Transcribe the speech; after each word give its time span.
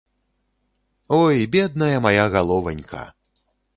Ой, 1.21 1.37
бедная 1.57 1.99
мая 2.07 2.25
галованька! 2.37 3.03